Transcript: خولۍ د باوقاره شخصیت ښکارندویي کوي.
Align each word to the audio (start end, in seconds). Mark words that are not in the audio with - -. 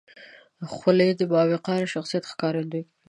خولۍ 0.73 1.09
د 1.15 1.21
باوقاره 1.31 1.87
شخصیت 1.93 2.23
ښکارندویي 2.31 2.83
کوي. 2.87 2.91